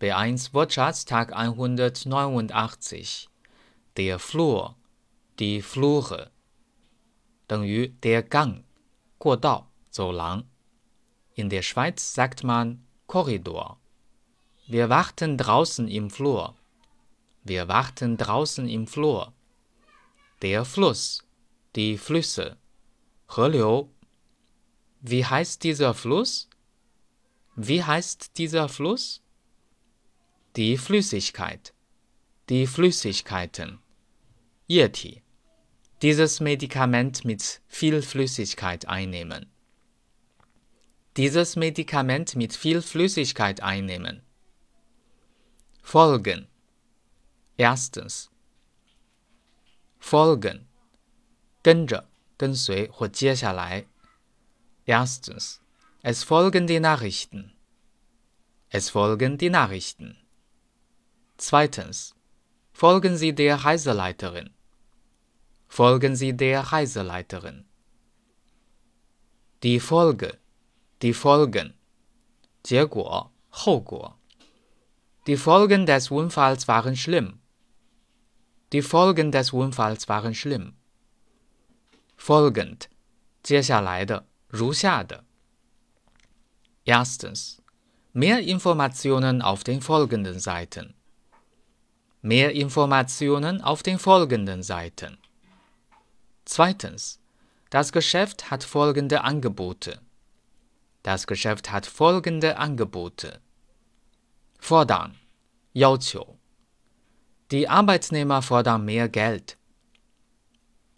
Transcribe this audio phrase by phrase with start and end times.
[0.00, 3.29] B1 Wortschatz Tag 189.
[3.97, 4.75] Der Flur,
[5.39, 6.31] die Flure
[7.47, 8.63] 等于 der Gang,
[9.17, 10.45] 过道、走廊。
[11.35, 13.77] In der Schweiz sagt man Korridor.
[14.67, 16.55] Wir warten draußen im Flur.
[17.43, 19.33] Wir warten draußen im Flur.
[20.41, 21.23] Der Fluss,
[21.75, 22.57] die Flüsse,
[23.27, 23.89] 河流
[25.01, 26.47] Wie heißt dieser Fluss?
[27.55, 29.21] Wie heißt dieser Fluss?
[30.56, 31.74] Die Flüssigkeit,
[32.48, 33.78] die Flüssigkeiten,
[34.68, 35.22] 液体
[36.02, 39.50] Dieses Medikament mit viel Flüssigkeit einnehmen.
[41.16, 44.20] Dieses Medikament mit viel Flüssigkeit einnehmen.
[45.82, 46.48] Folgen.
[47.56, 48.30] Erstens.
[49.98, 50.66] Folgen.
[51.62, 53.86] 跟着、跟随或接下来。
[54.84, 55.60] Erstens.
[56.02, 57.54] Es folgen die Nachrichten.
[58.68, 60.18] Es folgen die Nachrichten.
[61.40, 62.14] Zweitens.
[62.72, 64.50] Folgen Sie der Reiseleiterin.
[65.68, 67.64] Folgen Sie der Reiseleiterin.
[69.62, 70.38] Die Folge.
[71.02, 71.74] Die Folgen.
[72.62, 74.18] 结果、后果。
[75.26, 77.40] Die Folgen des Unfalls waren schlimm.
[78.72, 80.74] Die Folgen des Unfalls waren schlimm.
[82.16, 82.88] Folgend.
[83.42, 85.24] 接下来的，如下的。
[86.84, 87.62] Erstens.
[88.12, 90.94] Mehr Informationen auf den folgenden Seiten.
[92.22, 95.18] Mehr Informationen auf den folgenden Seiten.
[96.44, 97.20] Zweitens.
[97.70, 100.00] Das Geschäft hat folgende Angebote.
[101.02, 103.40] Das Geschäft hat folgende Angebote.
[104.58, 105.16] Fordern.
[105.72, 106.38] 要求.
[107.50, 109.56] Die Arbeitnehmer fordern mehr Geld.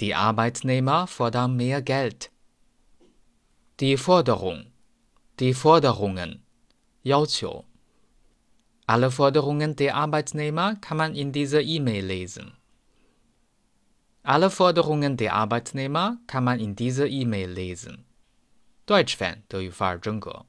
[0.01, 2.31] Die Arbeitnehmer fordern mehr Geld.
[3.81, 4.73] Die Forderung.
[5.41, 6.43] Die Forderungen.
[7.03, 7.65] 要求.
[8.87, 12.53] Alle Forderungen der Arbeitnehmer kann man in dieser E-Mail lesen.
[14.23, 18.05] Alle Forderungen der Arbeitnehmer kann man in dieser E-Mail lesen.
[18.87, 20.47] Deutsch-Fan 德语范儿真格。